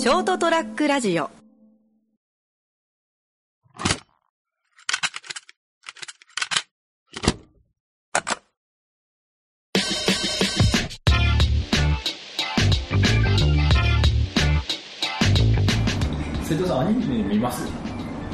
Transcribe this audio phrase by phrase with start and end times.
[0.00, 1.28] ショートトラックラジオ。
[16.44, 17.68] 瀬戸さんアニメ見ます？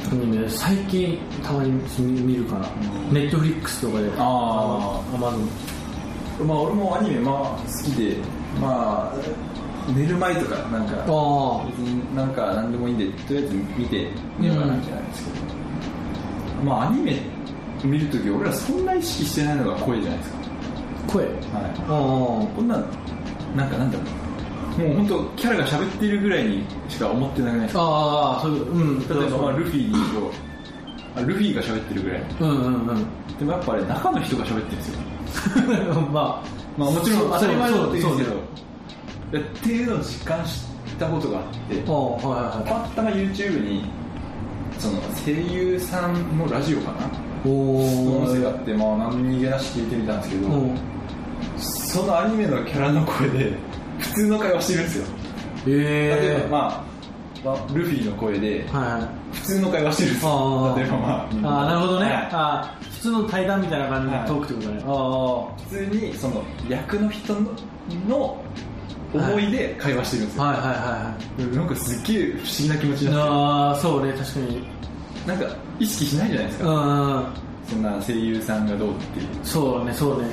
[0.09, 1.71] アニメ最近たまに
[2.23, 2.69] 見るかな、
[3.11, 4.09] ネットフリックスとかで。
[4.17, 5.49] あアマゾン。
[6.47, 8.15] まあ俺もアニメまあ好きで。
[8.61, 9.17] まあ
[9.95, 17.19] 寝る前とかなんかあ別になんか何でもいいんでとりあえず見て寝ようかなみたいなんですけど、まあアニメ
[17.83, 20.37] 見るとき俺らそんな意識してないのが声じゃないですか。
[20.39, 21.25] あ声？
[21.25, 21.33] はい。
[21.83, 21.87] あ
[22.55, 22.85] こんなん
[23.55, 24.07] なんかなんだろう。
[24.87, 27.81] もう本当キャラが喋ってるぐらいにしか思ってなくないですか？
[27.81, 28.99] ああそういうん。
[29.07, 30.31] 例えば、まあ、ルフィに言うと
[31.15, 32.21] あルフィが喋ってるぐらい。
[32.41, 33.05] うんうんうん。
[33.39, 34.99] でもやっぱあれ中の人が喋ってるんですよ。
[36.11, 36.43] ま
[36.77, 38.41] まあもちろん当たり前だと言うんですけど
[39.31, 40.65] っていうのを実感し
[40.97, 42.17] たことがあってああは
[42.55, 43.83] いはいたまたま YouTube に
[44.79, 47.09] その声優さんのラジオかな
[47.45, 50.77] おそのお音声があって、まあ、何気なし聞いてみたんですけど、うん。
[51.57, 53.53] そのアニメのキャラの声で
[53.99, 55.05] 普通の会話してるんですよ。
[55.65, 56.83] 例ええば、まあ、
[57.45, 59.35] まあルフィの声でえはいはい。
[59.35, 60.73] 普通の会話してるんですあよ。
[60.75, 62.13] あ例えばまああーなるほどね、はい。
[62.15, 67.33] ああ普通の対談みたいな感じのトークってことね、あ普通にその役の人
[68.07, 68.37] の
[69.13, 71.55] 思いで会話してるんですよ、あはいはいはい。
[71.55, 74.47] なんかすっげえ不思議な気持ちになっああそうね確かに。
[74.47, 74.61] て
[75.27, 77.33] なんか意識しないじゃないですうか、ん。
[77.69, 79.27] そんな声優さんがどうっていう。
[79.43, 80.27] そうねそうね。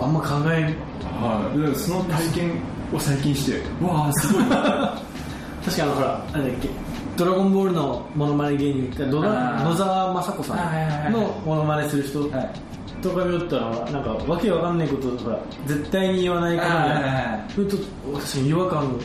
[0.00, 0.74] あんま考え
[1.20, 2.52] はい、でその体験
[2.92, 4.62] を最近してわあすごい 確か
[5.76, 6.68] にあのほらなんだっけ。
[7.16, 12.50] ドラゴンボールのモノマネ芸人野沢雅子さはいはいはいんのモノマネする人はい
[13.00, 19.00] とか見よったらなんかわけわかんないことほら絶対に言わないことみたいはいはいはないそれと確かに違和感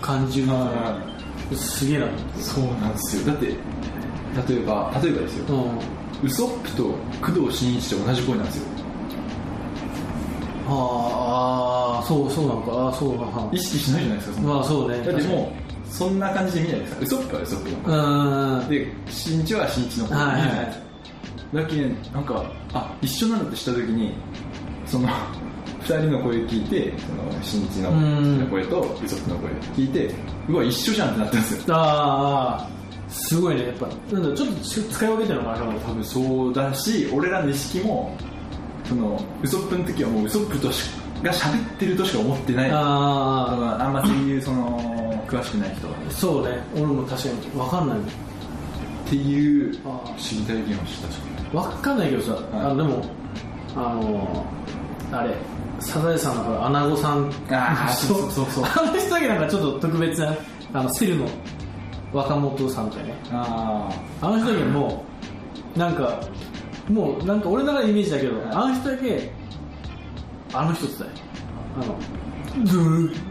[0.00, 1.18] 感じるのは
[1.54, 2.06] すげえな
[2.38, 3.26] そうなんですよ。
[3.26, 3.54] だって例
[4.62, 5.54] えば例えばですよ。
[5.54, 6.26] うん。
[6.26, 8.64] ウソップと工藤新一と同じ声なんですよ。
[10.70, 14.98] ああそうそうなのかああそうか意識しないじゃないですかまあそうね。
[14.98, 17.00] だってもうそんな感じで見ないですか。
[17.00, 20.87] ウソップはウソップで新一は新一の声はいはい
[21.54, 22.44] だけんなんか
[22.74, 24.12] あ一緒なんだってした時に
[24.86, 25.08] その
[25.80, 28.46] 二人の声聞いてその新一のうん。
[28.50, 30.14] 声とウソップの声聞いて
[30.48, 31.74] うわ一緒じゃんってなったんですよ。
[31.74, 32.68] ああ
[33.08, 33.62] すごいね。
[33.66, 38.14] やっぱなんだちょっと使い分けてるのかな多分そうだし俺らの意識も
[38.84, 40.90] そのウソップの時はもうウソップとし
[41.22, 42.70] が喋ってるとしか思ってない。
[42.70, 42.76] あ
[43.80, 46.58] ああんまそういうその詳しくない人はあそうね。
[46.74, 48.00] 俺も確かに分かんないっ
[49.08, 49.74] ていう
[50.18, 51.08] 知り体験をした
[51.52, 53.04] 分かんないけどさ、あのでも
[53.76, 54.46] あの
[55.12, 55.34] あれ
[55.80, 57.30] サザエさんのほらアナゴさん。
[57.50, 58.18] あーそう。
[58.18, 58.64] そうそうそう。
[58.64, 60.36] あの人だけなんかちょっと特別な
[60.72, 61.26] あのセルの
[62.12, 63.14] 若本さんみたいね。
[63.30, 63.88] あ
[64.20, 65.04] あの人だけも
[65.74, 66.20] うなんか
[66.88, 69.30] もうなんか俺の中でイメージだけどあの人だけ
[70.52, 71.26] あの人って言ったよ。
[71.76, 73.28] あのドゥー。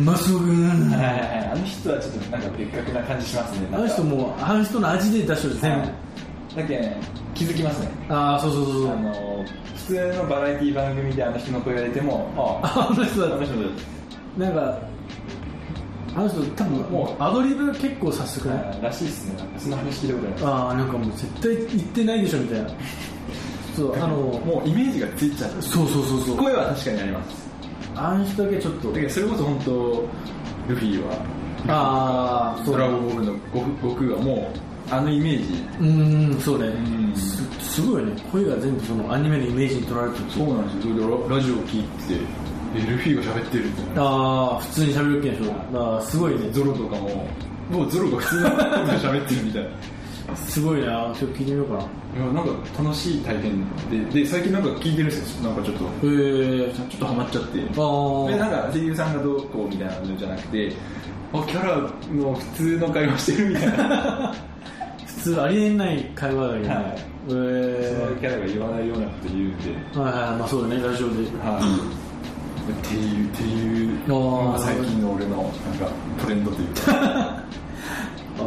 [0.00, 0.66] マスオ君。
[0.92, 1.50] あはいはいはい。
[1.52, 3.68] あの人はちょっとなんか別格な感じしますね。
[3.72, 5.88] あの人もうあの人の味で出してる全部、
[6.56, 6.96] だけん
[7.34, 7.88] 気づきますね。
[8.08, 8.92] ああそうそうそうそう。
[8.92, 9.44] あの
[9.76, 13.60] 普通のバラエティ番組であの人の声が出てもあ あの人だあの人だ
[14.38, 14.78] なんか
[16.16, 19.34] あの人多分もうアドリブ結構早速ねあらしいっすね。
[19.58, 22.68] その話聞いたことありますああなんかもう絶対言ってないでしょみたいな。
[23.76, 26.36] そうあのもうイメージがついちゃうそうそうそうそう。
[26.36, 27.48] 声は確かにあります。
[27.94, 28.88] あの人だけちょっと。
[28.88, 30.04] だけどそれこそ本当
[30.68, 31.14] ルフィは
[31.68, 35.54] ああドラゴンボールの悟悟空はもうあのイメージ。
[35.80, 36.68] うーんそうね。
[36.68, 37.14] ん。
[37.16, 38.12] すすごいね。
[38.32, 41.28] 声が全部そのアニメのイメージに取られてるそうなんですよ。
[41.28, 42.14] ララジオ聞いて
[42.74, 45.52] えルフィが喋ってるってああ普通に喋るけんでしょ。
[45.52, 46.50] だからすごいね。
[46.50, 47.28] ゾロとかも
[47.70, 48.66] もうゾロが普通の声で
[48.98, 49.68] 喋ってるみたいな。
[49.68, 49.72] い
[50.36, 50.86] すごいな。
[50.86, 52.00] 今日聞いてみようかな。
[52.18, 53.64] やなんか楽しい体験
[54.12, 57.58] でで最近なんか聞いてるんですよなんかちょっとへえちょっとハマっちゃって。
[57.58, 60.72] であなんか声優さんがどうこうみたいなのじゃなくて
[61.32, 61.76] あキャラ
[62.12, 64.30] の普通の会話してるみたいな。
[64.30, 64.34] あ
[65.22, 66.84] 普通ありえない会話だけどね、はい。
[66.84, 66.96] へ
[67.28, 69.70] そのえキャラが言わないようなこと言うんで。
[70.00, 70.36] はいはい。
[70.38, 70.82] まあそうだね。
[70.82, 71.14] ラジオで。
[71.38, 71.62] はい。
[72.70, 73.44] っていうってい
[74.04, 75.44] うのが最近の俺のなん
[75.78, 75.86] か
[76.22, 76.80] トレンドというか。
[78.40, 78.44] ああ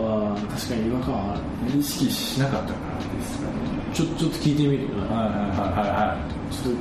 [0.56, 1.38] 確かに違和感はあ
[1.72, 1.78] る。
[1.80, 2.78] 意識しなかったから
[3.20, 3.52] ですかね。
[3.94, 4.84] ちょちょっと聞いてみる。
[4.84, 5.42] よなはいはいは
[5.86, 5.94] いは
[6.50, 6.80] ちょっと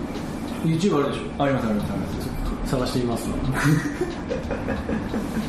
[0.68, 1.42] YouTube あるでしょ？
[1.44, 2.12] いありますありますあります。
[2.70, 3.28] 探してみます。
[3.28, 3.34] わ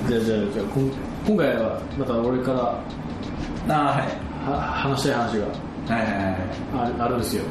[0.10, 0.66] じゃあじゃあじゃあ
[1.26, 2.58] 今回はまた俺から。
[2.60, 2.80] は
[3.70, 4.08] あーはい
[4.46, 5.46] 話したい話が。
[5.86, 6.36] はいはいはい。
[6.74, 7.44] あるあるんですよ。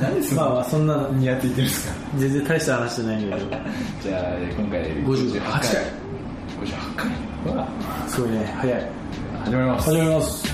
[0.00, 1.94] 何ですまあまあそんなニヤついてるんですか？
[2.18, 3.50] 全然大した話じゃないんだけど。
[4.02, 4.22] じゃあ
[4.56, 5.60] 今回58回。
[6.64, 7.52] 58回。
[7.52, 7.66] ほら
[8.08, 8.54] すごいね。
[8.60, 8.86] 早い。
[9.44, 9.84] 始まります。
[9.90, 10.48] 始まります。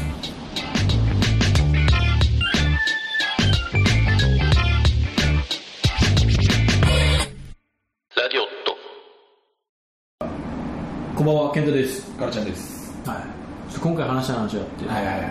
[11.17, 12.11] こんばんは健太です。
[12.19, 12.93] カルちゃんです。
[13.07, 13.73] はい。
[13.73, 15.31] ちょっと今回話した話があって、はいはいはい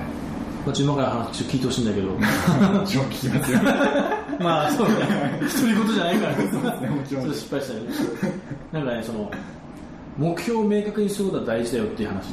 [0.66, 2.10] まあ、今から話ちょっと聞いてほしいんだけど。
[2.86, 3.60] 聞きますよ。
[4.40, 4.96] まあそうね。
[5.42, 6.36] 独り言じゃないから。
[6.38, 7.80] ねもちちょろんっと失敗したね
[8.72, 9.30] なんかねその
[10.18, 12.30] 目標を明確にすることは大事だよっていう話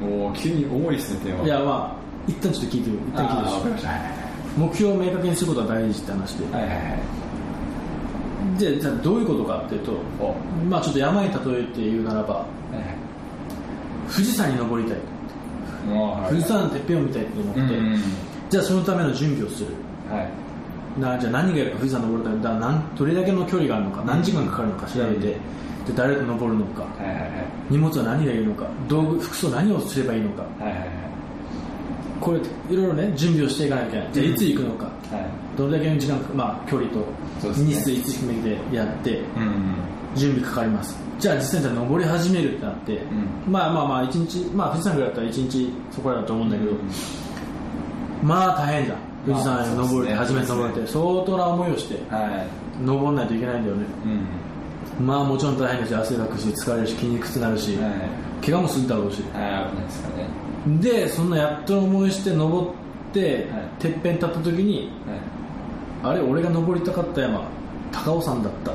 [0.00, 1.44] もう急に重いですねテーマ。
[1.44, 3.86] でいやまあ一旦ちょっと聞いてみる一旦聞いてほしい。
[4.56, 6.80] 目標を明確にすることは大事って話で、はいはいは
[8.56, 8.58] い。
[8.58, 10.24] でじゃあどういうことかっていうとお。
[10.28, 10.34] は
[10.68, 12.34] まあちょっと山に例えて言うならば
[12.72, 12.84] いはい。
[14.12, 14.98] 富士山に登りたい
[16.28, 18.00] 富士山のてっぺんを見たいと思って、うんうん
[18.50, 19.68] じゃあそのための準備をする。
[20.10, 21.00] はい。
[21.00, 25.20] なじゃあ何がいるか富士山登るためにだから何どれだけの距離があるのか何時間かかるのか調べて、うん。
[25.22, 25.38] で
[25.94, 27.30] 誰と登るのかはいはいはい。
[27.70, 30.42] 荷物は何がいるのか道具服装何をすればいいのか。
[30.42, 30.88] はいはいはい。
[32.20, 34.08] これいろいろね準備をしていかなきゃいけない。
[34.12, 35.26] じゃあいつ行くのか、はい。
[35.56, 37.06] どれだけの時間かまあ距離と
[37.54, 39.18] 日数いつ決めてやって。
[39.18, 40.96] うんうん準備かかります。
[41.18, 42.98] じゃあ実際にじゃあ登り始めるってなって、ん。
[43.46, 46.72] まあまあまあ一日まあ富士山ぐらいだったら一日そこらだと思うんだけど、
[48.22, 48.98] まあ大変じゃん。
[49.26, 52.46] 富士山に登るっ初めて登るって相当な思いをしては
[52.80, 52.84] い。
[52.84, 53.84] 登んないといけないんだよね。
[54.98, 55.06] うん。
[55.06, 58.44] まあもちろん大変だし汗かくし疲れるし筋肉痛になるし、はい。
[58.44, 59.22] 怪我もするだろうし。
[59.22, 60.26] はい危ないですかね。
[60.80, 62.70] でそんなやっとの思いして登っ
[63.12, 63.46] て、はい。
[63.78, 64.90] てっぺん立った時に
[66.02, 66.12] はい。
[66.12, 67.46] あれ俺が登りたかった山
[67.92, 68.72] 高尾山だった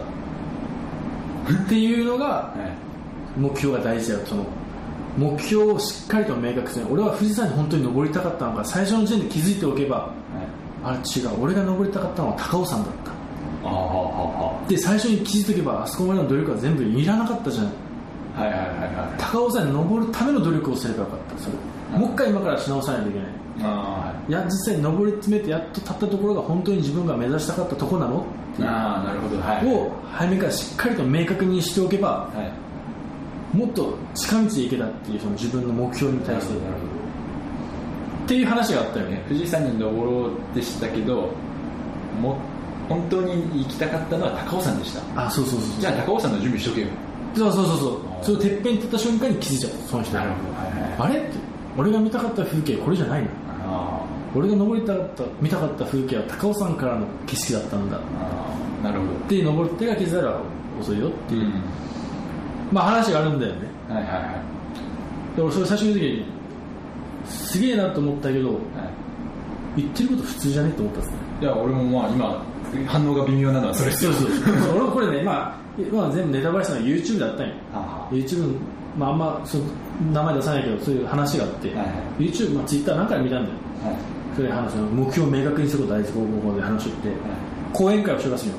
[1.53, 2.53] っていうのがは
[3.37, 4.25] い目標が大事だよ。
[4.25, 4.45] その
[5.17, 10.09] 目標をしっかりと明確する俺は富士山に本当に登りたかったのか最初の時点で気づいておけばはい。
[10.83, 11.41] あれ違う。
[11.41, 13.15] 俺が登りたかったのは高尾山だった。
[14.69, 17.65] で最初に気づいておけばあそこまでの努力は全部いらなかったじゃん。
[17.65, 17.71] は
[18.43, 21.43] はいはいはいは高尾山に登るための努力をすればよかった。
[21.43, 21.99] それ。
[21.99, 28.25] もう一回今からし直さないといけないいあいや実際に登り詰めてやっと立ったところが本当に自分が目指したかったところなの？
[28.59, 29.41] ーあーなるほど。
[29.41, 29.65] はい。
[29.73, 32.53] を早めからしっかりと明確にしておけばは
[33.53, 33.57] い。
[33.57, 36.53] もっと近道へ行けたっていうその自分の目標に対して。
[36.53, 41.29] っなるほていう話があったよどね富士山に登ろうってしたけど
[42.21, 42.37] も
[42.89, 45.25] 本当に行きたかったのは高尾山でした。
[45.27, 46.87] あそうそうそうじゃあ高尾山の準備しとけよ。
[47.35, 47.99] そうそうそうそう。
[48.23, 50.13] それをてっぺんに立った瞬間に気づいちゃったその人。
[50.13, 51.37] がはいはいあれって。
[51.77, 53.27] 俺が見たかった風景これじゃないの？
[53.44, 53.44] あ
[54.35, 57.99] 俺が登りたかった見たかった風景は高尾山からの景色だったんだ。
[58.83, 59.13] なるほど。
[59.27, 60.39] ていう登ってが気づいたら
[60.79, 61.53] 遅いよっていう、うん。
[62.71, 63.67] まあ話があるんだよね。
[63.87, 64.19] はいはいは
[65.33, 65.35] い。
[65.37, 66.25] で俺それ最初の時に
[67.25, 68.59] すげえなと思ったけどはい。
[69.77, 71.17] 言ってること普通じゃねって思ったんですね。
[71.41, 72.45] いや俺もまあ今
[72.87, 74.75] 反応が微妙なのはそれそうそうそう。
[74.75, 77.53] 俺もこれね、まあ、まあ全部ネタバレしたのは YouTube だったんよ。
[77.73, 78.57] あ YouTube
[78.97, 79.63] まああんまその
[80.11, 81.87] 名前出さないけどそういう話があって、はいはい。
[82.19, 83.55] YouTube、まあ、Twitter 何回も見たんだよ。
[83.83, 87.09] ーはいそれで話すの目標を明確にすること大事こうこうこうで話をして
[87.73, 88.55] 講演会をしてますよ。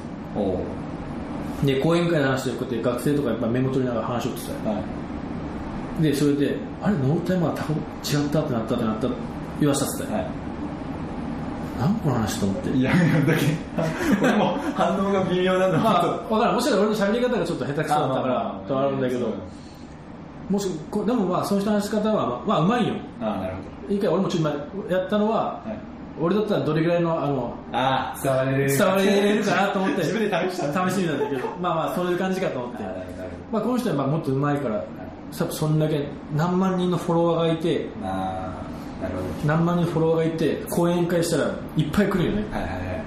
[1.65, 4.77] で講演会の話でこうやって学生とかやっぱメモ取りながら話をしてたよ。
[4.77, 4.83] は
[6.01, 6.03] い。
[6.03, 9.09] でそれであれノータイムは多分違ったってなったってなった
[9.61, 10.27] 言わしたっつって、はい。
[11.79, 12.71] 何この話と思って。
[12.71, 13.45] いやいやだけ
[14.23, 16.55] 俺も反応が微妙なのまあは分からん。
[16.55, 19.35] もしかしたら俺の喋り方がちょっと下手くそだったからあとあるんだけど
[20.49, 22.95] もしこでもまあその人の話し方はまあうまいよ。
[23.21, 23.55] ああなる
[23.89, 25.79] ほ一回俺もちょっと今やったのは、どはい。
[26.19, 28.69] 俺だったらどれぐらいのあのああ伝われる。
[28.69, 31.49] 伝われるかなと思って自分で試した試してみたんだけど。
[31.61, 32.83] まあまあそういう感じかと思って。
[33.53, 34.85] まあ、この人はまあもっと上手いから
[35.37, 38.53] 多分そんだけ何万人のフォロワーがいてあ
[39.01, 42.43] あなるほ何万人フォロワーがいて講演会したらいっぱい来るよね。
[42.43, 43.05] どはいはいは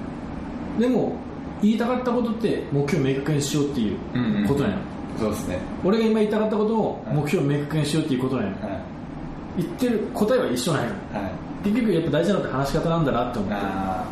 [0.78, 0.82] い。
[0.82, 1.14] でも
[1.62, 3.98] 言いたかったことって目標を明確にしようっていう
[4.48, 4.76] ことなの、
[5.20, 5.60] そうですね。
[5.84, 8.58] 俺が今言いたかったことをはい目標を明確にしようっていうことなの、はい。
[9.58, 10.94] 言ってる答えは一緒なのはい。
[11.64, 13.56] 結局やっぱ大事なのって話し方なんだなって思って。
[13.56, 14.06] あ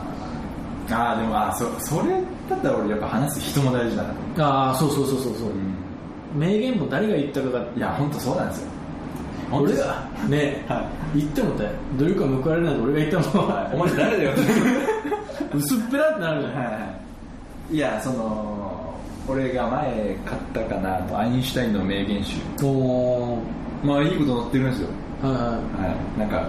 [0.90, 0.96] ー。
[0.96, 2.12] あーでもあーそそれ
[2.50, 4.46] だったら俺やっぱ話す人も大事だな。
[4.46, 5.50] ああそうそうそうそうそう、
[6.38, 7.66] 名言も誰が言ったかが。
[7.76, 8.68] いや本当そうなんですよ。
[9.52, 10.08] 俺が？
[10.30, 10.86] ね、は
[11.16, 11.72] 言ってもだよ。
[11.98, 14.32] 努力は報われないと俺が言ったもん、お前誰だよ。
[14.32, 14.42] っ て
[15.58, 16.72] 薄っぺらってなるじゃん、はいは
[17.72, 17.76] い。
[17.76, 18.67] いやその
[19.28, 22.38] 俺が前買ったかなとアインシュタインの名言集。
[22.64, 23.38] お
[23.84, 24.90] まあいいこと載ってるんですよ。
[25.22, 25.44] ーはいはい。
[25.44, 26.20] はい。
[26.20, 26.48] なんか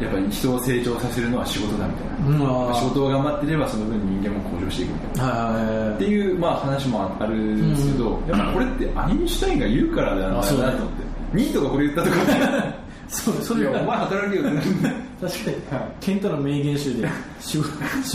[0.00, 2.70] やっぱり人を成長させるのは仕事だみたいな。
[2.70, 2.74] うん。
[2.74, 5.24] 仕事を頑張ってればその分人間も向上していくみたいな。
[5.24, 5.94] はいはいはい。
[5.94, 11.08] っていう、まあ、話もあるんですけど、やっぱこれってアインシュタインが言うからなんだよなと思って。
[11.34, 12.88] ニートがこれ言ったところで。
[13.08, 15.56] そうそれお前働けよって確かに、
[16.00, 17.08] 健太の名言集で
[17.40, 17.58] 仕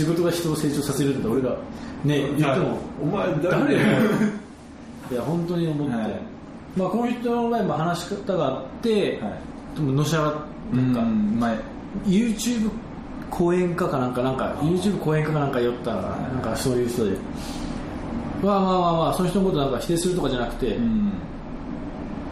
[0.04, 1.50] 事が人を成長させるって俺が
[2.02, 6.20] ね言ってもお前誰いや本当に思って、はい。
[6.76, 9.76] まあ、この人の場合も話し方があって、はい。
[9.76, 11.56] でものし上がなんか、うんまあ
[12.06, 12.70] YouTube
[13.30, 17.16] 講演家かなんかなんか YouTube 講演家かなんか寄ったらなんかそういう人で。
[18.42, 21.12] まあまあまあまあその人のことなんか否定するとかじゃなくて、うん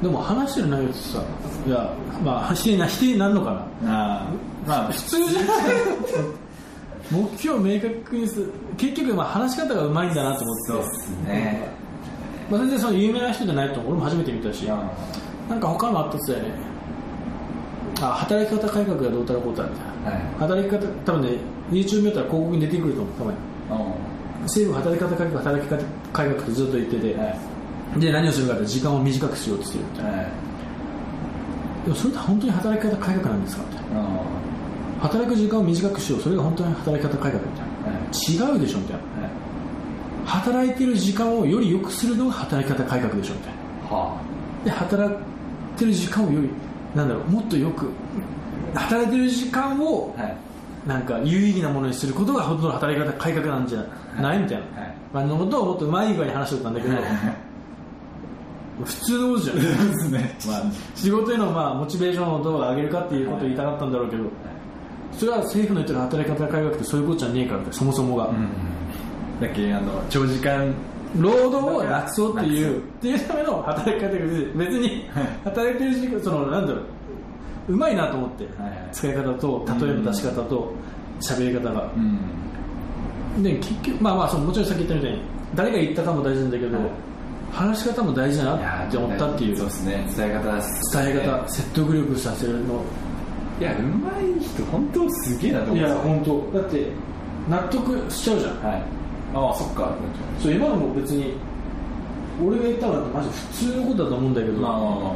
[0.03, 1.23] でも話してる内容ってさ
[1.67, 1.95] いや
[2.25, 4.23] まあ否定な否定になるのかな？
[4.23, 5.49] あーまあ普通じゃない
[7.11, 8.51] 目標を明確にする。
[8.77, 10.63] 結局まあ話し方がうまいんだなと思って。
[10.73, 11.69] そうっすね。
[12.51, 14.83] まあ、全然その有名な人じゃないと俺も初めて見たしあ
[15.49, 16.45] なんか他のあったっすよね。
[18.01, 20.11] あ働き方改革がどうたらこうたらみたいな。
[20.11, 20.23] はい。
[20.39, 21.29] 働き方多分ね
[21.71, 23.37] YouTube 見たら広告に出てくると思うたまに。
[23.71, 23.75] あ
[24.43, 27.39] 政府が働き方改革働き方改革ってずっと言ってて、はい
[27.99, 30.11] で何をするかって時間を短くしようとしてるみたいな。
[30.19, 30.27] はい
[31.85, 34.05] でもそれって本当に働き方改革なんですかみたいなあ。
[35.01, 39.03] 働く時間を短くしようそれが本当に働き方改革みたいーはいな違うでしょみたいな。
[39.23, 39.31] はい
[40.25, 43.53] 働いてる時間をより良くするのが働き方改革でしょみたい
[43.91, 43.97] な。
[43.97, 44.21] は
[44.65, 45.17] で働い
[45.77, 46.49] てる時間をより
[46.95, 47.91] なんだろうもっとよく
[48.75, 50.37] 働いてる時間をあはい
[50.87, 53.85] なんか有意義なものにすることが本当の働き方改革なんじゃ
[54.21, 54.39] ない？
[54.39, 56.95] みたいな、はいまあ、のことをもっとうまい具合に話しておったんだけど
[58.85, 59.63] 普通のじゃんで
[59.95, 60.37] すね。
[60.47, 60.63] まあ
[60.95, 64.25] 仕事へのまあモチベーションをどう上げるかっていうことを言いたかったんだろうけど
[65.13, 68.31] それは政府の言ってる働き方改革ってそういうことじゃねえからそもそもが、
[69.41, 70.75] だっけあの長時間
[71.17, 75.09] 労働をなくそうっていうっていうための働き方が別に
[75.45, 76.85] 働いてる時間そのなんだろう。
[77.69, 78.89] うまいなと思って、はいはい。
[78.91, 80.73] 使い方と例えの出し方と
[81.21, 81.93] 喋り方が、
[83.37, 83.43] うん。
[83.43, 85.23] で結局まあまあそのもちろんさっき言ったみたいに
[85.55, 86.87] 誰が言ったかも大事なんだけど、はい
[87.53, 89.57] 話し方も大事だなって思ったっていう。
[89.57, 90.07] そうですね。
[90.17, 92.83] 伝え方伝え方説得力させるの。
[93.61, 96.59] いやうまい人本当すげえなと思うんですよ本当。
[96.59, 96.87] だって
[97.49, 98.63] 納得しちゃうじゃん。
[98.63, 98.83] はい。
[99.35, 99.95] ああそっか。
[100.41, 101.35] そう今のも別に
[102.45, 105.15] 俺が言ったのはマジ普通のことだと思うんだけど、まあまあまや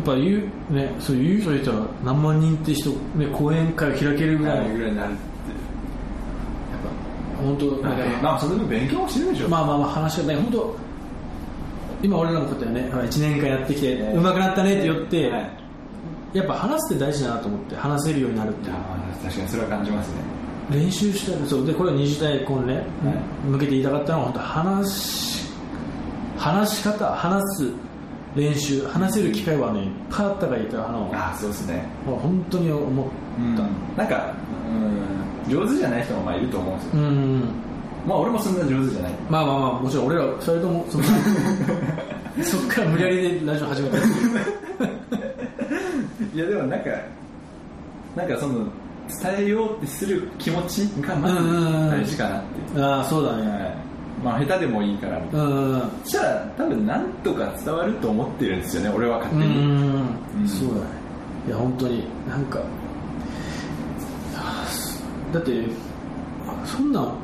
[0.00, 5.20] っぱ言うねそういう人がいたら何万人って人、ね、講演会を開けるぐあらい、ぐらいになるって。
[7.42, 9.48] 本当なんかまあそれでも勉強もしてるでしょ。
[9.48, 10.76] まあまあまあ話し方本当
[12.02, 15.50] 今俺らもこうやってね1年間やってきてね上手くなったねって言って、はい。
[16.32, 18.70] やっぱ話すって大事だなと思って話せるようになるって
[19.22, 20.14] 確かにそれは感じますね。
[20.70, 21.66] 練習したらそう。
[21.66, 22.84] でこれは二次大根ね、はい。
[23.48, 25.50] 向けて言いたかったのは本当話し
[26.38, 27.72] 話し方話す
[28.36, 31.84] 練習話せる機会はねいっぱいあったから言ったらあのああそうですね。
[32.06, 33.06] 本当に思っ
[33.96, 34.02] た。
[34.02, 34.32] なんか
[35.48, 36.90] うん上手じゃない人もまあいると思うんですよ。
[36.94, 37.42] うん
[38.10, 39.12] まあ俺もそんな上手じゃない。
[39.30, 41.04] まあまあまあもちろん俺ら二人ともその
[42.42, 43.96] そっから無理やりでラジオ始めた
[46.34, 46.86] いやでもなんか
[48.16, 48.54] なんかその
[49.22, 52.42] 伝えようってする気持ちがまず大事かなっ
[52.74, 53.48] てああそうだね。
[53.48, 53.76] はい。
[54.24, 55.20] まあ下手でもいいから。
[55.20, 55.82] みたいなうん。
[56.02, 59.56] そしたら多分なんとか伝わると思ってるんですよね俺は勝手に。
[59.56, 59.72] うん
[60.40, 60.80] うんそうだね。
[61.46, 62.58] いや本当になんか
[65.32, 65.52] だって
[66.64, 67.14] そんなん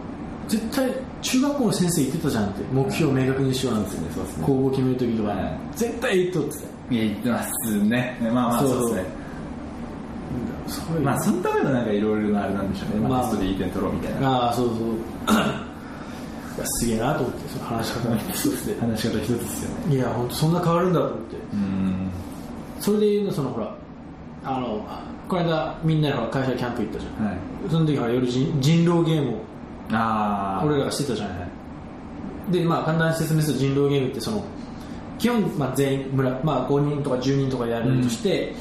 [0.48, 0.90] 絶対
[1.22, 5.58] 中学校の先生言ってたじゃんって目標を明確にしようなんてねそうですね公募決める時とかはいね。
[5.74, 6.94] 絶対言っとって。
[6.94, 8.18] いや言ってますね。
[8.20, 8.94] まあまあそうそう。
[8.94, 9.26] ですね。
[10.68, 13.22] そうまあそのためのなんかいろいろなあれなんでしょうね、まあ、まあ。
[13.22, 14.30] テストでいい点取ろうみたいな。
[14.30, 14.76] ああそうそう。
[16.64, 18.16] すげえなと思ってその話し方が。
[18.16, 19.96] 一つで話し方一つですよね。
[19.96, 21.36] いや本当そんな変わるんだと思って。
[21.52, 22.10] うん。
[22.80, 23.74] それで言うのそのほら
[24.44, 24.86] あの
[25.28, 27.26] この間みんなで会社でキャンプ行ったじゃん。
[27.26, 27.36] はい。
[27.68, 29.40] その時ほら夜人人狼ゲームを
[29.92, 31.48] ああ俺らがしてたじゃない。
[32.50, 34.44] でまあ簡単に説明すると人狼ゲームってその
[35.18, 38.54] 基本、まあ、全員村、まあ、5人とか10人とかでやるとして、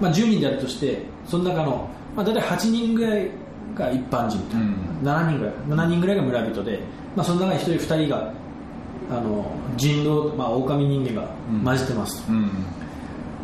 [0.00, 3.30] まあ、10人でやるとしてその中の、まあ、大体8人ぐらい
[3.74, 4.60] が一般人みたい
[5.02, 6.80] な、7人ぐらい7人ぐらいが村人で、
[7.14, 8.32] まあ、その中に1人2人が
[9.10, 11.28] あの人狼、まあ、狼人間が
[11.64, 12.50] 混じってますと、うん。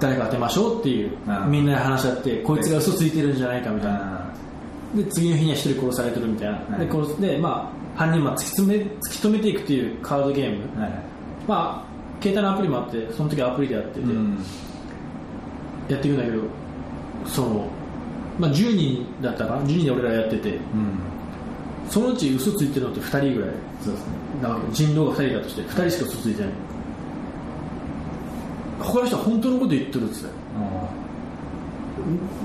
[0.01, 4.19] 誰か当てましょうっていうみんなで話し合ってこいつが嘘ついてるんじゃないかみたいな。
[4.19, 4.22] あ
[4.95, 6.87] で次の日には一人殺されてるみたいな、はい。
[6.87, 10.91] で殺すで、まあ、犯人は突き詰め突き止めていくっていうカードゲーム、ーはい。
[11.49, 14.39] まあ、携帯のアプリもあってその時はアプリでやってて、うん。
[15.89, 16.43] やっていくんだけど
[17.27, 17.69] その、
[18.39, 19.63] まあ、10人だったかな。
[19.63, 20.51] 10人で俺らやってて。
[20.51, 20.61] うん。
[21.89, 23.51] そのうち嘘ついてるのって2人ぐらい。
[23.83, 24.13] そうですね。
[24.43, 26.51] なわけ人狼が2人だとして2人しか嘘ついてない。
[28.81, 30.35] 他の人は本当のこと言ってるっつって。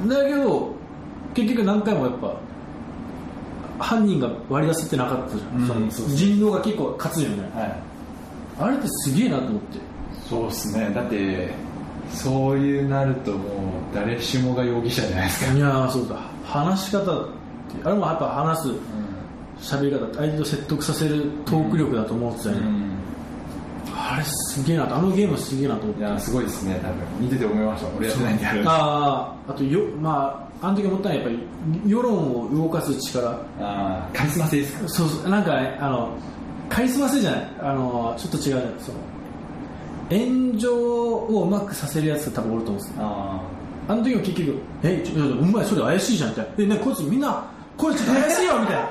[0.08, 0.77] だけど
[1.38, 2.34] 結局何回もやっぱ
[3.78, 5.92] 犯人が割り出せてなかったじゃん、うん。
[5.92, 7.44] その人狼が結構勝つよね。
[7.54, 7.76] はい。
[8.60, 9.80] あれってすげえなと思って。
[10.28, 10.92] そうですね。
[10.96, 11.54] だって
[12.12, 13.42] そういうなるともう
[13.94, 15.54] 誰しもが容疑者じゃないですか。
[15.54, 16.16] いやーそうだ。
[16.44, 17.30] 話し方って
[17.84, 18.62] あれもやっぱ話
[19.60, 22.62] す喋り方相手を説得させるトーク力だと思ってたよね、
[23.94, 24.96] あれすげえなと。
[24.96, 26.02] あのゲームすげえなと思って。
[26.02, 26.96] いやすごいですね多分。
[27.20, 27.88] 見てて思いました。
[27.96, 28.46] 俺やってないんで。
[28.48, 31.40] あああとよまああの時思ったのはやっぱり
[31.86, 33.40] 世論を動かす力。
[33.60, 34.90] あーカリスマ性ですか？
[34.90, 35.30] そうそう。
[35.30, 36.10] なんかねあの
[36.70, 37.50] カリスマ性じゃない。
[37.62, 38.98] あのちょっと違うその
[40.10, 43.04] 炎上をうまくさせるやつが多分おると思うんですよ。
[43.04, 43.42] あ
[43.90, 47.44] あの時も結局「えちょお前それ怪しいじゃん」みたいな「えねこいつみんな
[47.78, 48.90] こいつ怪しいよ」みたいな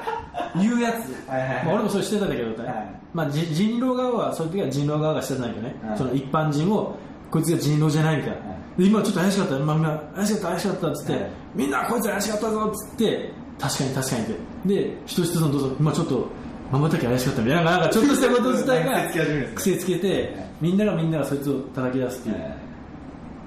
[0.62, 1.30] 言うやつ。
[1.30, 1.64] はいはいはい。
[1.66, 2.74] まあ、俺もそれしてたんだけど、はい。
[3.12, 5.98] まあ、じ人狼側はそういう時は人狼側がしてたんだけどね、はい。
[5.98, 6.96] その一般人を
[7.30, 11.30] こいつが人狼じゃないみたいな、はいで今ちょっと怪しかった、まあ、みんな怪しかった怪しかったっつって、はい。
[11.54, 14.34] みんなこいつ怪しかったぞっつって確かに確かにって。
[14.66, 15.76] で人一つのどうぞ。
[15.80, 16.26] 今ちょっと
[16.70, 17.70] まばたき怪しかったみたいな。
[17.70, 19.00] なんかちょっとしたこと自体が
[19.54, 22.56] 癖つけてみんながみんながそいつを叩き出すっていう、はい。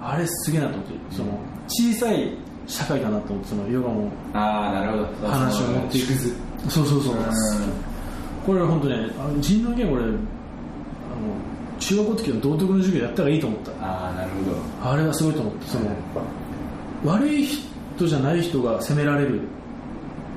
[0.02, 5.28] あれすげえなと思ってその小さい社会だなと思ってその世論をああなるほど。
[5.28, 6.14] 話を持っていく。
[6.70, 7.04] そうそう。
[7.04, 7.20] そううん。
[8.46, 9.10] これは本当ね
[9.40, 10.14] 人狼ゲーム俺あの
[11.80, 13.72] 中学校の時の道徳の授業やったらいいと思った。
[13.82, 14.52] ああなるほ
[14.86, 14.92] ど。
[14.92, 15.86] あれはすごいと思ってその
[17.06, 19.42] 悪い人じゃない人が責められる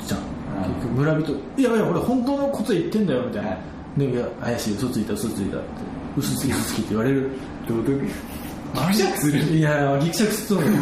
[0.07, 0.21] じゃん。
[0.21, 0.23] う
[0.71, 0.75] ん。
[0.75, 3.57] 結局村人いやいや俺本当のこと言ってんだよみたいな、は
[3.97, 4.01] い。
[4.01, 5.67] でいや怪しい嘘ついた嘘ついたって
[6.17, 7.31] 嘘つき嘘つきって言われる。
[7.69, 8.01] 道徳？
[8.75, 9.39] ギクシャクする？
[9.39, 10.77] いやいやギクシャクすると思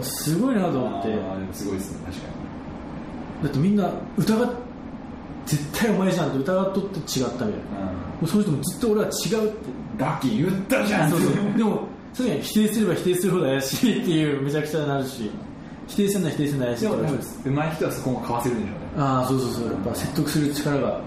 [0.00, 0.02] う。
[0.02, 1.08] すごいなと思って。
[1.08, 2.22] あーでもすごいですね確か
[3.42, 4.50] だってみんな疑っ
[5.46, 7.52] 絶対お前じゃんって疑っとって違ったみたいな
[8.22, 11.32] うその人もずっと俺は違うってうんガッキー言ったじゃんそうそう。
[11.56, 15.30] でもそ否定すれば否定するほど怪しいっていうめちゃくちゃになるし
[15.88, 18.84] 否定するのは否定するのは怪しいから多分上手い人はそこもかわせるんでしょうね。
[18.96, 19.64] ああそうそうそう。
[19.66, 20.98] やっぱ説得する力が。
[20.98, 21.00] っ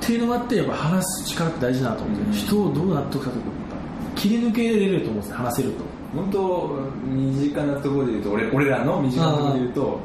[0.00, 2.32] ていうのがあってやっぱ話す力って大事だなと思って、うん。
[2.32, 3.48] 人をどう納得させるか
[4.14, 5.84] 切り抜けれると思うんですよ話せると。
[6.14, 10.00] 本当身近なところで言うと俺俺らの身近なところで言うと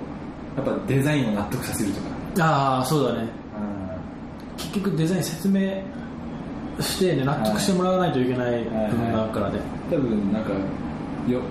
[0.57, 2.07] やっぱデザインを納得させるとか。
[2.45, 3.29] ああそうだね
[4.71, 5.83] 結局デザイン説明
[6.79, 10.51] して、ね、納得してもらわないといけない部分があるからね、多分なんか
[11.29, 11.41] よ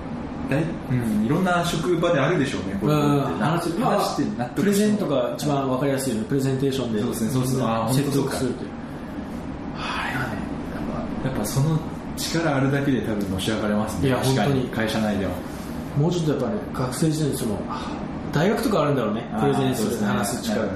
[0.51, 8.71] だい、うん、いろんな職場であるでしょうねこういううん話まあ話して納得プレゼントが一番わかりやすいよねプレゼンテーションでそうですねそうです説得するっていう。
[9.77, 10.37] あれはね
[11.25, 11.79] やっぱその
[12.17, 14.09] 力あるだけで多分のし上がれますね。
[14.09, 14.69] いや確か本当に。
[14.69, 15.33] 会社内では。
[15.97, 17.91] もうちょっとやっぱね学生時代にそのあ
[18.33, 20.75] 大学とかあるんだろうねプレゼンする話す力って、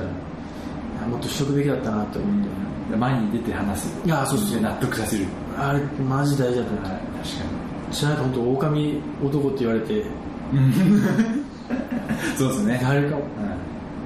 [1.07, 2.47] もっとしとくべきだったなって思っ
[2.91, 3.89] て、前に出て話す。
[4.05, 4.47] いやそうそう。
[4.49, 5.25] そうで納得させる。
[5.59, 7.45] あれマジ大事だと思って、はい確か
[7.91, 9.95] じゃないと本当狼男って言われて。
[9.95, 10.03] に
[12.37, 12.81] そうですね。
[12.85, 13.23] あれかも。
[13.23, 13.27] は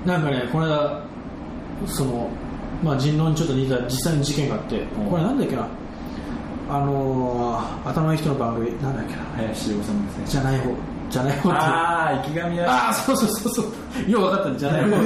[0.04, 0.08] い。
[0.08, 1.02] なんかねこの間
[1.86, 2.28] その
[2.82, 5.66] まあ人狼にちょっと似た実際に事件があって、これなんだっけな。
[6.70, 9.22] あのー、頭のいい人の番組なんだっけな。
[9.36, 9.94] 林修ですね。
[10.26, 10.70] じゃない方。
[11.10, 13.62] じゃない方ってああ池上はああそうそうそうそ
[14.06, 14.10] う。
[14.10, 14.50] よう分かった。
[14.50, 14.88] んじゃない方。
[14.90, 14.96] ま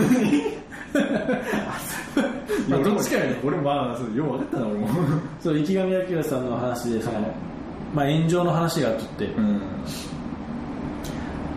[1.73, 1.73] あ
[2.68, 4.88] どっちかよね俺もまあそうよう分かったな俺も。
[5.40, 7.18] そう池上彰さんの話でその、
[7.94, 9.60] まあ、炎上の話があっとって、うん。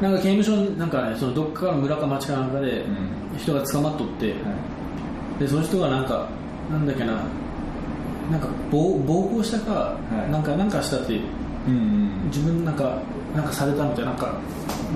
[0.01, 3.37] なんか刑務所になんかねそのどっかの村か町かなんかでうん。
[3.37, 4.33] 人が捕まっとって、
[5.39, 6.27] でその人がなんか
[6.71, 7.13] なんだっけな
[8.31, 9.95] なんか暴暴行したか、
[10.27, 10.31] い。
[10.31, 11.19] なんかなんかしたって
[11.67, 12.97] うん自分なんか
[13.35, 14.33] なんかされたみたいななんか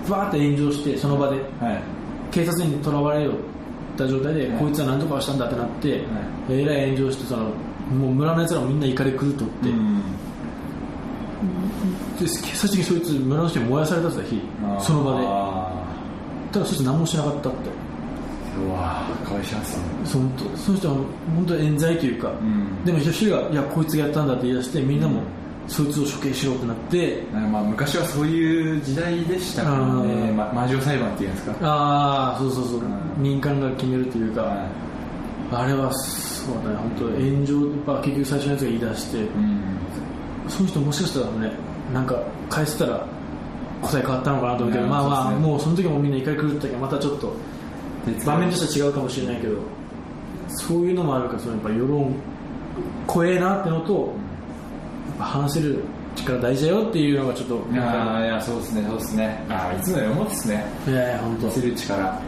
[0.09, 1.35] バーって炎上してその場で。
[1.59, 2.01] はい。
[2.31, 3.33] 警察にとらわれよっ
[3.97, 6.03] た状態で、はいこいつは何とかしたんだってなって、
[6.49, 7.51] えらい炎上してその
[7.91, 10.01] もう村のやつらもみんな怒り狂っとって、うん。
[12.19, 14.41] で最終的にそいつ村の人に燃やされたって日
[14.79, 15.25] その場で。
[15.27, 15.85] あ
[16.51, 17.69] ただそいつ何もしなかったって。
[18.57, 19.27] ーうわー。
[19.27, 19.61] かわいそう
[20.05, 20.95] そのその人は
[21.35, 22.85] 本当に冤罪というか、ん。
[22.85, 25.21] でも一人がいやこいつがやったんだって言い出してみんなも
[25.67, 31.55] そいつを処刑しろってなってまあ昔はそういう時代でしたからね、ま、魔女裁判っていうんですか。
[31.61, 33.23] ああそうそうそう、うん。
[33.23, 34.67] 民間が決めるというか、は
[35.51, 39.61] あれはそうだね本当炎上やっぱ結局最初のやつが言い出して、いうん。
[40.49, 41.51] その人もしかしたらね
[41.93, 43.05] なんか返せたら
[43.81, 45.37] 答え変わったのかなと思うけど、うんまあまあね。
[45.37, 47.35] もうその時もみんな怒り狂ったけどまたちょっと
[48.25, 49.57] 場面としては違うかもしれないけど
[50.47, 52.15] そういうのもあるからそのやっぱ世論
[53.07, 54.11] 怖えなってのとやっぱ
[55.21, 55.79] 話せる
[56.15, 59.45] 力大事だよっていうのがちょっといやーいやそうですねそうですね。
[59.49, 60.65] あーいつもより思ってですね。
[60.87, 61.47] いやいや本当。
[61.47, 62.21] 見せる力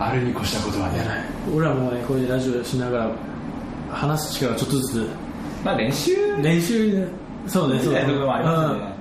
[0.00, 3.10] あるに越したことはねやない俺らもねこういうラジオしながら
[3.90, 5.08] 話す力ちょっとずつ。
[5.64, 6.14] まあ練習？
[6.42, 7.08] 練習で
[7.46, 8.00] そうねそうね。
[8.02, 8.94] みたいなところもありますよね、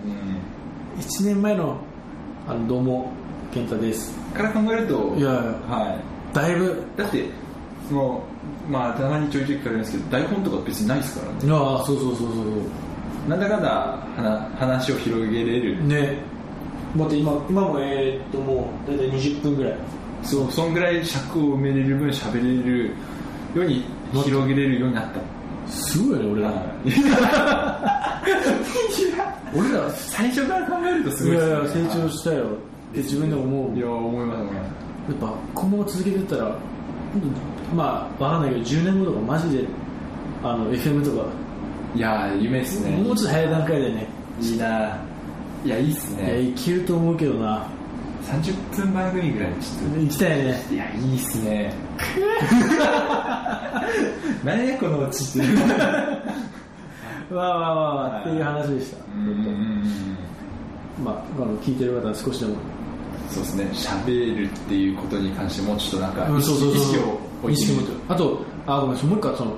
[1.00, 1.78] 1年前の
[2.48, 3.12] あのどうも
[3.54, 4.12] 健太です。
[4.12, 6.00] うんから考えるといやは
[6.34, 6.66] だいぶ。
[6.96, 7.26] いだって
[7.90, 8.24] その
[8.70, 11.40] まあたまにちょいちょい聞かれるんですけど台本とか別にないですからね。
[11.44, 12.28] いやそうそうそうそう
[13.28, 15.86] なんだかんだ話話を広げれる。
[15.86, 16.18] ね。
[16.96, 19.74] だって今今もえーっともう大体20分ぐらい。
[20.24, 22.88] そうそんぐらい尺を埋めれる分喋れる
[23.54, 23.84] ように
[24.24, 25.20] 広げれるようになった。
[25.70, 26.52] すごいよね俺ら。
[29.54, 29.90] 俺ら。
[29.92, 32.46] 最初から考えるとすごいいやいや成長したよ。
[32.46, 32.48] っ
[32.94, 33.78] て自分でも思う。
[33.78, 34.66] いや思います思います。
[35.10, 36.58] やっぱこのまま続けてったら
[37.76, 39.66] まあわかんないけど10年後とかマジで
[40.44, 41.28] あの FM とか、
[41.96, 42.92] いや夢ですね。
[42.98, 44.08] もうちょっと早い段階でね。
[44.42, 44.98] いいな。
[45.66, 47.66] いやいいっすいやねいけると思うけどな。
[48.28, 50.62] 30分番組ぐらいちょっ行きたいね。
[50.68, 51.74] といやいいっすね。
[54.44, 55.48] 何やこのオチって。
[57.34, 58.98] わあわあわあわあっていう話でした。
[61.04, 62.56] まああの聞いてる方は少しでも。
[63.30, 63.70] そうですね。
[63.74, 67.84] 喋るっていうことに関してもうちょっとなんか意識を置いてみる。
[67.84, 69.10] 意識てあとあごめんなさい。
[69.10, 69.54] もう一個はその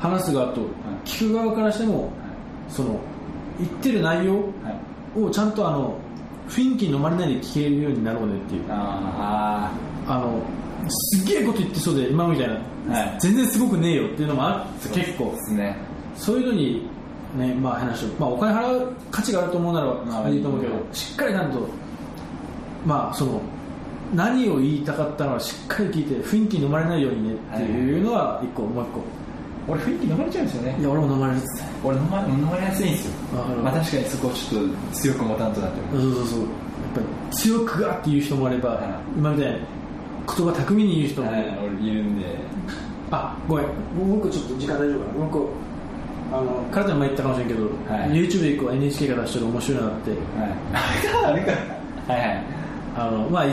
[0.00, 0.60] 話す側と
[1.04, 2.10] 聞く側からしても
[2.68, 3.00] その
[3.58, 4.40] 言ってる内容は
[5.16, 5.20] い。
[5.20, 5.96] をちゃんとあの
[6.48, 8.64] 雰囲気に飲まれないで聞けるようになろうねっていう。
[8.68, 9.70] あ
[10.06, 10.42] あの
[10.88, 12.54] すげえこと言ってそうで今みたいな、
[12.94, 13.16] はい。
[13.20, 15.30] 全然すごくねえよっていうのもあって結構。
[15.32, 15.76] あですね。
[16.16, 16.88] そういうのに
[17.36, 21.68] ねまあ話を、まあ、お金払う価値があると思うならいいと思うけどしっかりなんと
[22.86, 23.40] まあその
[24.14, 29.00] 何を言いたかったのはしっかり聞いて雰囲気に飲まれないようにねっていうのは一個もう一個
[29.66, 30.76] 俺雰囲気飲まれちゃうんですよね。
[30.78, 31.62] いや俺も飲まれるっす。
[31.62, 33.12] ね俺飲ま飲まれやすいんですよ。
[33.62, 36.48] まあ確かにそこをちょっと強く持たんとなってそうそうそうやっ
[36.94, 38.84] ぱり強くガーって言う人もあれば、はい。
[39.16, 39.66] 今みたいに言
[40.46, 41.30] 葉巧みに言う人も。
[41.32, 42.26] いる、はい俺いるんで。
[43.10, 43.66] あごめん。
[43.66, 45.12] もう一個ちょっと時間大丈夫かな？
[45.18, 45.48] もう一個
[46.32, 48.10] あの体に前言ったかもしれんけど、はい。
[48.10, 50.10] YouTube で一個 NHK が出してる面白いのがあって。
[50.10, 50.20] はい。
[51.24, 51.52] あれか。
[52.12, 52.44] はいはい。
[52.96, 53.50] あのまあい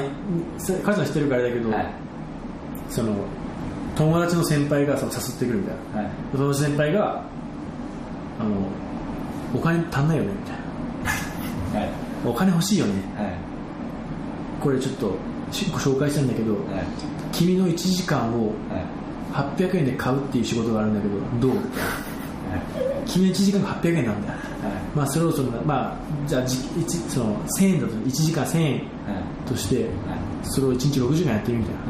[0.58, 1.86] せ母ちゃん知ってるからあれだけど、はい。
[2.90, 3.14] その
[4.02, 6.02] 友達の先輩がその誘ってくるみたいな。
[6.02, 6.12] はい。
[6.34, 7.24] 友達の先輩が
[8.40, 8.50] あの
[9.56, 10.40] お金足んないよねみ
[11.74, 11.90] たいはい。
[12.26, 12.94] なお金欲しいよね。
[13.16, 13.34] はい。
[14.60, 15.16] これちょっと
[15.52, 16.64] しご紹介したいんだけど、はい。
[17.32, 18.56] 君の1時間をはい。
[19.32, 21.58] 800円で買うっていう仕事があるんだけどどう？
[23.06, 24.40] 君の1時間が800円なんだよ。
[24.96, 28.84] まあそれをそのまあじゃあじ一その1000円だと1時間1000円はい。
[29.50, 29.88] としてはい。
[30.44, 31.82] それを1日6時間やってみみたいな。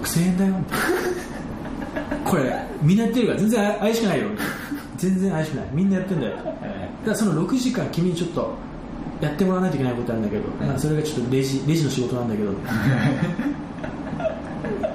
[0.00, 0.58] 6000円だよ。
[0.58, 0.86] みたいな
[2.26, 4.26] これみんなやってるから全然怪しくないよ。
[4.96, 5.66] 全然怪しくない。
[5.72, 6.36] みんなやってんだよ。
[6.36, 6.50] だか
[7.06, 8.54] らその6時間君にちょっと
[9.20, 12.52] やってもらわないといけないことあるんだけど、まあ、それがちょっとレジレジの仕事なんだけど。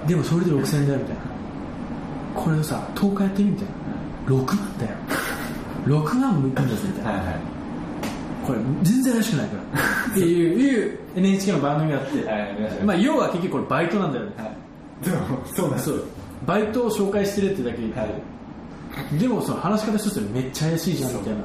[0.07, 1.21] でもそれで6000円だよみたいな。
[2.35, 3.71] これをさ10日やってみみたいな。
[4.27, 4.91] 6万だよ。
[5.85, 7.35] 6万もいくんだぞみたいな、はいはい。
[8.45, 10.11] これ全然怪しくないから。
[10.11, 14.31] っていういう NHK の番組があって、はい見まあ、要は結局これバイトなんだよね。
[14.37, 14.51] はい。
[15.03, 16.03] でもそうなんですそう
[16.45, 19.19] バイトを紹介してるってだけで、はい。
[19.19, 21.39] でもその話し方一つでめっちゃ怪しいじゃんみたいな。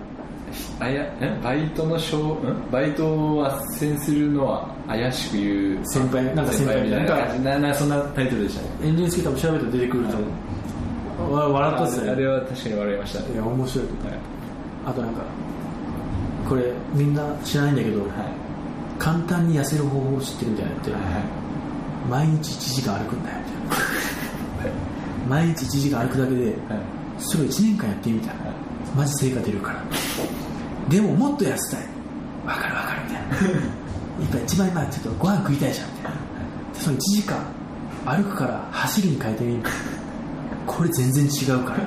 [0.80, 1.40] あやえ？
[1.42, 2.70] バイトのしょうん？
[2.70, 6.34] バイトを斡旋するのは怪しく言う先輩？
[6.34, 7.26] なんか先輩みたいな。
[7.26, 7.58] 感じな。
[7.58, 8.68] なそんなタイトルでしたね。
[8.88, 12.10] NHK 多分調べたら出てくると思う、わ笑ったっすね。
[12.10, 13.34] あれは確かに笑いましたね。
[13.34, 13.86] いや面白い。
[13.86, 13.96] はい。
[14.86, 15.22] あとなんか
[16.48, 18.10] これみんな知らないんだけど、はい。
[18.98, 21.00] 簡単に痩せる方法を知ってるみたいなのって、はい
[22.08, 23.84] 毎日1時間歩くんだよみたいな
[25.28, 26.54] 毎日1時間歩くだけではい。
[27.18, 28.32] それを1年間やってみた
[28.94, 29.82] マジ成果出るから。
[30.88, 31.86] でももっと痩せたい。
[32.46, 33.56] わかるわかるみたいな。
[34.22, 36.18] やっぱ一番今ちょっとご飯食いたいじゃんみたいな。
[36.74, 37.38] でその1時間
[38.06, 39.62] 歩くから走るに変えてみる。
[40.66, 41.78] これ全然違うから。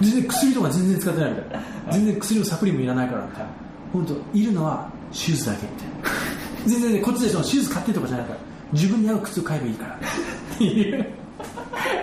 [0.00, 1.92] 全然薬とか全然使ってないみたいな。
[1.92, 3.46] 全然薬もサプリもいらないからみたいな。
[3.92, 5.94] 本当いるのはシューズだけみたいな。
[6.66, 8.40] 全然ねこっちでそのシューズ買ってとかじゃないから。
[8.72, 9.94] 自分に合う靴を買えばいいから。
[9.94, 9.98] っ
[10.58, 11.06] ていう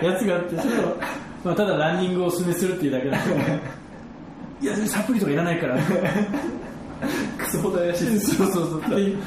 [0.04, 0.96] やつがあってそれを、
[1.44, 3.60] まあ、ただランニングをお勧めするっていうだけなんで。
[4.62, 5.78] いやサプリとかいらないから。
[7.38, 8.02] クソほど怪し。
[8.02, 8.80] いそうそうそう。
[8.80, 9.18] 普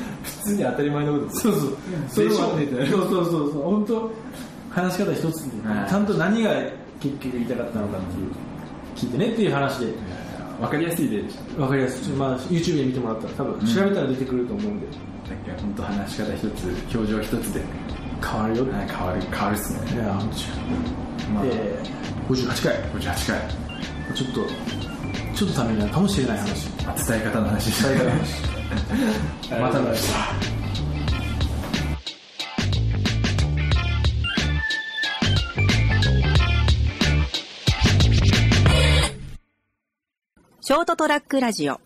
[0.44, 1.40] 通に当たり前のこと。
[1.40, 1.78] そうそう。
[2.08, 3.62] そそうそうそうそう。
[3.64, 4.12] 本当
[4.70, 5.90] 話し方一つで、はい。
[5.90, 6.52] ちゃんと何が
[7.00, 8.32] 結局言いたかったのかっていう
[8.96, 9.94] 聞いてねっていう話で。
[10.58, 11.62] わかりやすい例でした。
[11.62, 14.94] わかりやすい、まあ、YouTube で見てもらったら多分調べたら出てくると思うんで、だ
[15.44, 17.62] けど本当話し方一つ表情一つで、
[18.22, 19.94] 変わるよ、はい、変わる変わるっすね。
[19.94, 20.42] いや本当に
[21.34, 23.66] まあえー、58回58回。
[24.16, 24.42] ちょっと
[25.36, 26.68] ちょっとためになるかもしれない話。
[27.08, 27.84] 伝え方の話。
[27.84, 28.56] 伝え方の話。
[29.62, 30.56] また来週
[40.62, 41.85] ショートトラックラジオ